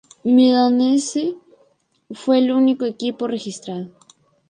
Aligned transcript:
Milanese 0.25 1.35
fue 2.09 2.39
el 2.39 2.51
único 2.51 2.85
equipo 2.85 3.27
registrado. 3.27 3.89